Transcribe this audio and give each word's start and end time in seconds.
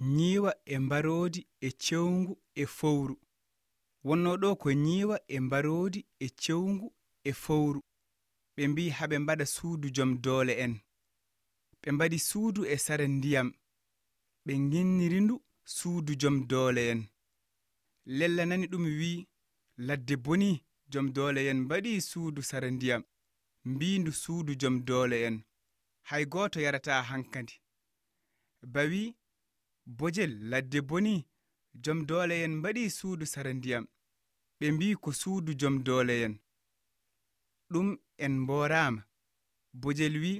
nyiwa 0.00 0.54
e 0.64 0.78
mbarodi 0.78 1.46
e 1.60 1.70
cewngu 1.72 2.42
e 2.54 2.66
fowru. 2.66 3.16
Wonno 4.04 4.36
ɗo 4.36 4.56
ko 4.56 4.72
nyiwa 4.72 5.20
e 5.28 5.40
mbarodi 5.40 6.06
e 6.18 6.28
cewngu 6.28 6.94
e 7.24 7.32
fowru. 7.32 7.80
Ɓe 8.56 8.68
mbi 8.68 8.90
haɓe 8.90 9.16
mbaɗa 9.18 9.46
suudu 9.46 9.88
jom 9.96 10.10
doole 10.24 10.52
en. 10.64 10.74
Ɓe 11.82 11.88
mbaɗi 11.92 12.18
suudu 12.28 12.60
e 12.64 12.76
sare 12.78 13.06
ndiyam. 13.08 13.48
Ɓe 14.46 14.52
ginniri 14.70 15.20
ndu 15.20 15.34
suudu 15.64 16.12
jom 16.20 16.36
doole 16.50 16.82
en. 16.92 17.00
Lella 18.06 18.46
nani 18.46 18.66
ɗum 18.66 18.84
wi 18.98 19.26
ladde 19.86 20.16
boni 20.24 20.50
jom 20.92 21.06
doole 21.12 21.40
en 21.50 21.60
mbaɗi 21.64 22.00
suudu 22.00 22.42
sare 22.42 22.70
ndiyam. 22.70 23.02
Mbindu 23.64 24.12
suudu 24.12 24.52
jom 24.60 24.84
doole 24.84 25.16
en. 25.26 25.36
Hay 26.08 26.24
gooto 26.26 26.60
yarata 26.60 27.02
hankadi. 27.02 27.54
Bawi 28.62 29.14
bojel 29.86 30.48
ladde 30.50 30.80
boni 30.80 31.26
jom 31.74 32.06
doole 32.06 32.42
en 32.44 32.54
mbaɗi 32.58 32.90
suudu 32.90 33.26
sara 33.26 33.52
ndiyam. 33.54 33.86
Ɓe 34.58 34.66
mbi 34.72 34.86
ko 35.02 35.10
suudu 35.12 35.52
jom 35.60 35.82
doole 35.86 36.14
en 36.24 36.34
ɗum 37.72 37.88
en 38.24 38.32
mborama 38.42 39.02
bojel 39.72 40.14
wi 40.22 40.32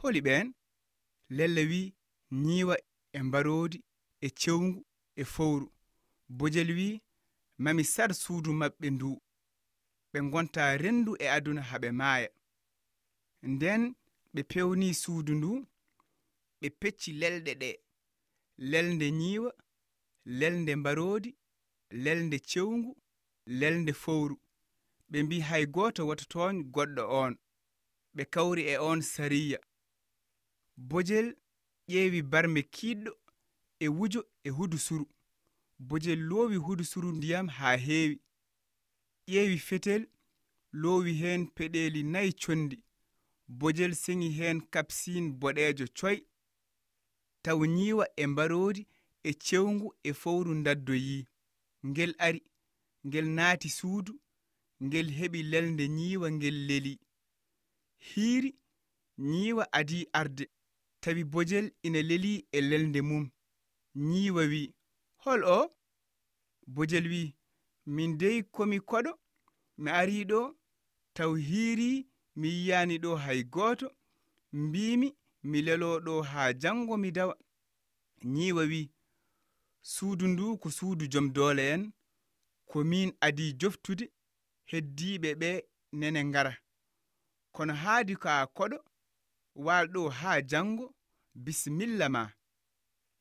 holi 0.00 0.20
ɓen 0.26 0.46
lelle 1.36 1.62
wi 1.70 1.80
nyiwa 2.44 2.76
e 3.12 3.18
mbarodi 3.22 3.78
e 4.20 4.28
cewngu 4.40 4.80
e 5.16 5.24
fowru. 5.24 5.66
Bojel 6.28 6.70
wi 6.78 6.88
mami 7.58 7.84
sar 7.84 8.10
suudu 8.22 8.50
maɓɓe 8.60 8.86
ndu. 8.90 9.10
Ɓe 10.12 10.18
gonta 10.30 10.62
rendu 10.82 11.12
e 11.18 11.26
aduna 11.36 11.62
haɓe 11.70 11.88
maaya 12.00 12.28
nden 13.52 13.82
ɓe 14.34 14.40
pewni 14.50 14.88
suudu 15.02 15.32
ndu 15.38 15.50
ɓe 16.60 16.66
pecci 16.80 17.10
lelɗe 17.20 17.52
ɗe. 17.60 17.70
lelnde 18.58 19.10
nyiwa 19.10 19.54
lelnde 20.24 20.76
mbaroodi 20.76 21.36
lelnde 21.90 22.38
cewngu 22.38 22.96
lelnde 23.46 23.92
fowru. 23.92 24.36
Ɓe 25.10 25.22
mbi 25.22 25.40
hay 25.40 25.66
goto 25.66 26.06
wata 26.06 26.24
toon 26.24 26.56
goɗɗo 26.74 27.02
on 27.22 27.32
ɓe 28.14 28.24
kawri 28.24 28.62
e 28.72 28.76
on 28.78 29.00
sariya. 29.02 29.58
Bojel 30.76 31.36
ƴeewi 31.88 32.22
barme 32.22 32.62
kiɗɗo 32.62 33.12
e 33.80 33.88
wujo 33.88 34.20
e 34.44 34.50
hudu 34.50 34.78
suru. 34.78 35.06
Bojel 35.78 36.18
loowi 36.28 36.56
hudu 36.56 36.84
suru 36.84 37.12
ndiyam 37.12 37.48
haa 37.48 37.76
heewi. 37.76 38.20
Ƴeewi 39.28 39.58
fetel 39.58 40.06
loowi 40.72 41.12
heen 41.14 41.46
peɗeeli 41.56 42.02
nayi 42.02 42.32
conndi. 42.32 42.84
Bojel 43.48 43.92
seŋi 43.94 44.28
heen 44.38 44.60
kapsin 44.72 45.32
boɗeejo 45.40 45.86
coy. 45.98 46.16
taw 47.42 47.60
nyiwa 47.66 48.06
e 48.16 48.26
mbaroodi 48.26 48.82
e 49.22 49.30
cewngu 49.44 49.88
e 50.02 50.12
fowru 50.20 50.62
daddoyi 50.62 51.26
ngel 51.86 52.12
ari 52.18 52.40
ngel 53.06 53.26
naati 53.36 53.68
suudu 53.78 54.12
ngel 54.84 55.08
heɓi 55.18 55.40
lelde 55.42 55.84
nyiwa 55.88 56.28
ngel 56.36 56.56
leli. 56.68 56.94
Hiiri 58.08 58.50
nyiwa 59.18 59.64
adi 59.72 60.08
arde. 60.12 60.44
Tawi 61.00 61.24
bojel 61.24 61.66
ina 61.82 62.02
leli 62.02 62.46
e 62.52 62.60
lelde 62.60 63.00
mum. 63.02 63.30
Nyiwa 63.94 64.42
wi 64.52 64.74
hol 65.22 65.44
o? 65.44 65.76
Bojel 66.66 67.06
wi 67.12 67.34
min 67.86 68.18
dey 68.18 68.42
komi 68.42 68.78
koɗo 68.80 69.12
mi 69.82 69.90
ari 69.90 70.24
ɗo. 70.30 70.40
Taw 71.16 71.32
hiiri 71.34 71.90
mi 72.36 72.48
yiyani 72.48 72.96
ɗo 72.98 73.10
hay 73.24 73.40
gooto 73.54 73.88
mbimi 74.52 75.08
mi 75.42 75.62
leloɗo 75.62 76.22
haa 76.22 76.52
jango 76.52 76.96
mi 76.96 77.10
dawa. 77.10 77.34
Nyiwa 78.24 78.62
wi 78.62 78.90
suudu 79.82 80.26
ndu 80.28 80.58
ko 80.58 80.70
suudu 80.70 81.06
jom 81.06 81.32
doole 81.32 81.64
en 81.74 81.92
ko 82.66 82.84
min 82.84 83.12
adi 83.20 83.52
joftude 83.60 84.04
heddiɓe 84.70 85.30
ɓe 85.40 85.50
nene 85.92 86.24
ngara. 86.24 86.52
Kono 87.54 87.74
haadi 87.74 88.14
ka 88.16 88.46
koɗo 88.56 88.78
walɗo 89.54 90.08
haa 90.08 90.40
jango 90.50 90.94
bisimilla 91.34 92.08
ma. 92.08 92.22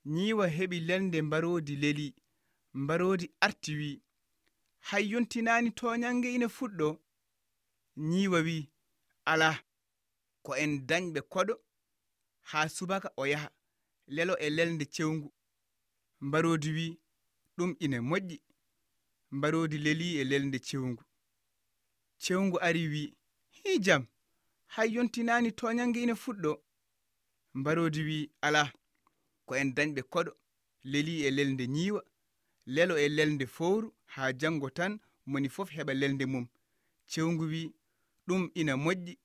Nyiwa 0.05 0.45
heɓi 0.47 0.77
lelde 0.87 1.21
mbarodi 1.21 1.75
leli 1.75 2.15
mbarodi 2.73 3.25
arti 3.45 3.71
wi 3.79 4.01
hay 4.87 5.03
yontinani 5.11 5.69
toñange 5.71 6.27
ina 6.35 6.47
fuɗɗo 6.57 6.87
nyiwa 8.09 8.39
wi 8.47 8.57
ala 9.31 9.49
ko 10.43 10.51
en 10.55 10.71
dañɓe 10.87 11.21
koɗo 11.33 11.53
haa 12.51 12.69
subaka 12.69 13.11
o 13.17 13.25
yaha. 13.27 13.49
Lelo 14.07 14.37
e 14.37 14.49
lelde 14.49 14.85
cewngu. 14.85 15.33
Mbarodi 16.21 16.71
wi 16.71 16.99
ɗum 17.57 17.75
ina 17.79 17.97
moƴƴi. 18.01 18.37
Mbarodi 19.31 19.77
leli 19.77 20.07
e 20.19 20.23
lelde 20.23 20.59
cewngu. 20.59 21.03
Cewngu 22.17 22.57
ari 22.61 22.87
wi 22.87 23.15
hi 23.49 23.79
jam 23.79 24.05
hay 24.67 24.89
yontinani 24.95 25.51
toñange 25.51 26.03
ina 26.03 26.13
fuɗɗo. 26.15 26.51
Mbarodi 27.53 28.01
wi 28.07 28.31
ala 28.41 28.73
ko 29.45 29.55
en 29.55 29.73
dañɓe 29.75 30.01
koɗo. 30.13 30.31
Leli 30.83 31.23
e 31.27 31.31
lelde 31.31 31.67
ñiiwa 31.67 32.01
lelo 32.65 32.95
e 32.97 33.07
lelde 33.09 33.45
fowru 33.47 33.93
haa 34.05 34.33
janngo 34.39 34.69
tan 34.69 34.99
moni 35.25 35.49
fof 35.49 35.69
heɓa 35.71 35.93
lelde 35.93 36.25
mum. 36.25 36.47
Cewngu 37.11 37.45
wi 37.51 37.73
ɗum 38.27 38.51
ina 38.55 38.73
moƴƴi. 38.75 39.17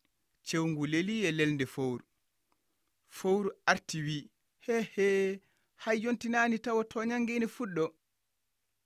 Cewngu 0.48 0.86
leli 0.86 1.24
e 1.26 1.32
lelde 1.32 1.66
fowru 1.66 2.05
fowru 3.08 3.50
arti 3.66 4.00
wi'i 4.02 4.30
hehe 4.66 5.40
hay 5.76 5.98
yontinani 6.02 6.58
tawa 6.58 6.84
toñange 6.84 7.36
ene 7.36 7.46
fuɗɗo. 7.46 7.84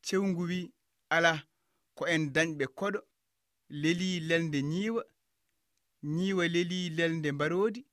Cewngu 0.03 0.43
wi 0.49 0.73
ala 1.11 1.47
ko 1.95 2.07
en 2.07 2.33
dañɓe 2.35 2.67
koɗo 2.79 3.01
leli 3.69 4.21
lelde 4.21 4.63
ñiiwa 4.63 5.03
ñiiwa 6.03 6.49
leli 6.49 6.91
lelde 6.91 7.33
mbarodi 7.33 7.87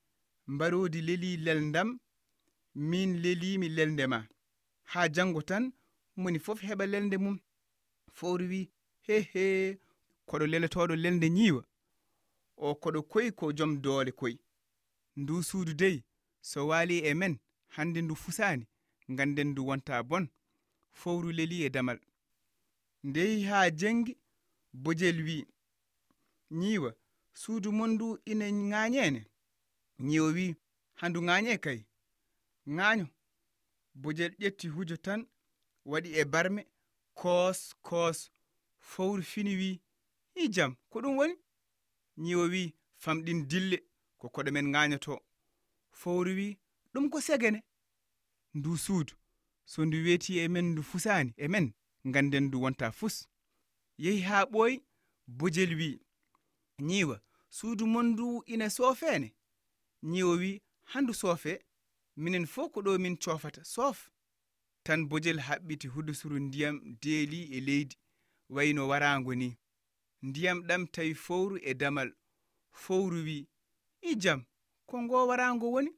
mbarodi 0.48 1.02
leli 1.02 1.38
leldam 1.38 2.00
min 2.76 3.22
lelimi 3.22 3.70
lelde 3.70 4.08
ma. 4.08 4.28
Ha 4.92 5.10
jango 5.10 5.42
tan 5.42 5.72
moni 6.16 6.40
fof 6.40 6.60
heɓa 6.62 6.86
lelde 6.86 7.18
mum. 7.18 7.38
Fowru 8.14 8.46
wi 8.48 8.70
hehe 9.08 9.78
koɗo 10.28 10.46
leletoɗo 10.48 10.96
lelde 10.96 11.28
ñiiwa 11.30 11.64
o 12.58 12.76
koɗo 12.76 13.02
koyi 13.12 13.32
ko 13.32 13.52
joom 13.54 13.82
doole 13.82 14.12
koyi. 14.12 14.40
Ndu 15.16 15.44
suudu 15.44 15.74
dey 15.74 16.04
so 16.50 16.68
waali 16.68 16.98
e 17.00 17.14
men 17.14 17.38
hande 17.68 18.02
ndu 18.02 18.16
fusaani 18.16 18.66
ganden 19.18 19.48
ndu 19.48 19.68
wonta 19.68 20.04
bon 20.04 20.28
fowru 20.92 21.32
leli 21.32 21.62
e 21.64 21.70
damal. 21.70 22.00
Ndeyi 23.04 23.44
haa 23.44 23.70
jengi 23.70 24.18
bojel 24.74 25.22
wi'i 25.22 25.46
nyiiwa 26.52 26.96
suudu 27.34 27.72
mon 27.72 27.92
ndu 27.96 28.20
ina 28.26 28.46
ŋaañeene? 28.52 29.22
Nyiwa 30.00 30.28
wi'i 30.36 30.56
handu 31.00 31.20
ŋaañe 31.28 31.58
kay 31.66 31.80
ŋaaño. 32.76 33.06
Bojel 34.02 34.32
ƴetti 34.42 34.68
hujo 34.74 34.98
tan 35.06 35.22
waɗi 35.86 36.10
e 36.20 36.26
barme 36.34 36.62
koos 37.20 37.60
koos 37.88 38.20
fowru 38.80 39.24
fini 39.32 39.54
wi'i 39.62 39.82
hi 40.36 40.44
jam 40.56 40.72
ko 40.90 40.98
ɗum 41.02 41.18
woni? 41.18 41.36
Nyiwa 42.18 42.46
wi'i 42.54 42.74
famɗin 43.04 43.48
dille 43.50 43.78
ko 44.20 44.26
koɗo 44.34 44.52
men 44.54 44.68
ŋaañoto 44.74 45.27
fowru 46.02 46.32
wi 46.40 46.48
ɗum 46.94 47.10
ko 47.10 47.22
segene. 47.22 47.60
Ndu 48.54 48.78
suudu 48.78 49.14
so 49.66 49.86
ndu 49.86 49.98
weeti 50.06 50.40
e 50.40 50.48
men 50.48 50.66
ndu 50.72 50.84
fusaani 50.84 51.34
e 51.38 51.48
men 51.48 51.74
ngannden 52.08 52.44
ndu 52.48 52.62
wonta 52.62 52.92
fus. 52.92 53.16
Yehi 53.98 54.22
haa 54.22 54.46
ɓooyi 54.52 54.76
bojel 55.28 55.72
wi 55.80 55.90
ñiiwa 56.88 57.18
suudu 57.50 57.86
mon 57.88 58.06
ndu 58.14 58.44
ina 58.46 58.70
soofeene. 58.70 59.30
Ñiiwa 60.04 60.36
wi 60.42 60.62
handu 60.92 61.14
soofe 61.14 61.54
minen 62.16 62.46
fof 62.46 62.72
ko 62.72 62.80
ɗo 62.82 62.98
min 63.00 63.18
coofata 63.18 63.64
soof. 63.64 64.10
Tan 64.84 65.02
bojel 65.10 65.40
haɓɓiti 65.48 65.88
hudusuru 65.94 66.40
ndiyam 66.40 66.76
deeli 67.02 67.40
e 67.58 67.60
leydi 67.68 67.96
wayno 68.50 68.88
warango 68.88 69.36
ni. 69.36 69.58
Ndiyam 70.22 70.60
ɗam 70.68 70.88
tawi 70.94 71.14
fowru 71.16 71.58
e 71.62 71.74
damal. 71.74 72.10
Fowru 72.72 73.18
wi 73.28 73.48
i 74.02 74.16
jam. 74.16 74.46
Ko 74.88 75.02
ngo 75.04 75.28
warango 75.28 75.72
woni? 75.72 75.92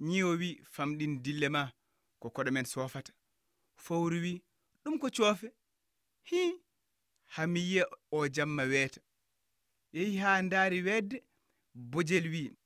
Ñiiwa 0.00 0.32
wi 0.40 0.60
famɗin 0.74 1.22
dille 1.22 1.48
ma 1.48 1.72
ko 2.20 2.28
koɗo 2.30 2.50
men 2.52 2.64
soofata 2.64 3.12
fowru 3.84 4.18
wi 4.24 4.42
ɗum 4.84 4.98
ko 5.00 5.08
coofe. 5.16 5.48
Hi 6.30 6.60
hami 7.34 7.60
yiya 7.60 7.84
o 8.10 8.28
jamma 8.28 8.62
weeta. 8.62 9.00
Yehi 9.92 10.16
ha 10.18 10.42
ndaari 10.42 10.82
wedde 10.82 11.24
bojel 11.74 12.26
wi 12.28 12.56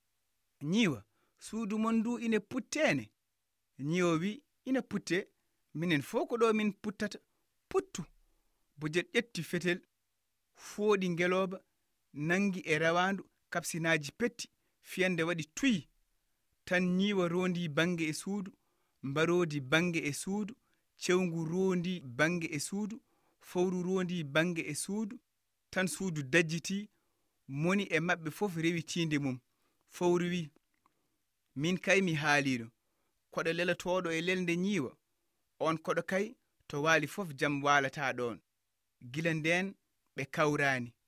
ñiiwa 0.63 1.05
suudu 1.39 1.79
mon 1.79 1.97
ndu 1.99 2.19
ina 2.19 2.41
puttene 2.41 3.11
nyiwo 3.79 4.13
wi 4.19 4.43
ina 4.65 4.83
putte 4.83 5.29
minen 5.75 6.03
fof 6.03 6.29
ko 6.29 6.37
ɗo 6.37 6.53
min 6.55 6.73
puttata. 6.73 7.19
Puttu 7.69 8.03
bojel 8.77 9.07
ƴetti 9.15 9.43
fetel 9.43 9.81
fooɗi 10.57 11.09
ngeloba 11.11 11.59
nangi 12.13 12.61
e 12.61 12.79
rawandu 12.79 13.23
kapsinaji 13.51 14.13
petti 14.19 14.52
fiyande 14.83 15.23
waɗi 15.23 15.45
tuyi 15.55 15.89
tan 16.65 16.83
nyiwa 16.97 17.29
rondi 17.29 17.69
bange 17.69 18.05
e 18.09 18.13
suudu 18.13 18.53
mbarodi 19.03 19.61
bange 19.61 19.99
e 19.99 20.13
suudu 20.13 20.55
cewngu 20.97 21.45
rondi 21.45 22.01
bange 22.01 22.47
e 22.47 22.61
suudu 22.61 23.01
fowru 23.41 23.83
rondi 23.83 24.25
bange 24.25 24.63
e 24.63 24.75
suudu 24.75 25.19
tan 25.71 25.87
suudu 25.87 26.23
dajjiti 26.23 26.89
moni 27.49 27.85
e 27.85 27.99
maɓɓe 28.01 28.31
fof 28.31 28.57
rewitinde 28.57 29.19
mum. 29.19 29.39
Fowru 29.89 30.27
wi 30.29 30.51
min 31.57 31.79
kay 31.79 32.01
mi 32.01 32.15
haaliɗo 32.15 32.67
koɗo 33.33 33.51
lelatoɗo 33.53 34.09
e 34.13 34.21
lelde 34.21 34.57
nyiwa 34.57 34.97
on 35.61 35.77
koɗo 35.79 36.03
kay 36.11 36.35
to 36.69 36.83
waali 36.83 37.07
fof 37.07 37.29
jam 37.39 37.63
walata 37.65 38.13
ɗon 38.13 38.41
gila 39.13 39.35
nden 39.35 39.75
ɓe 40.17 40.25
kawrani 40.35 40.93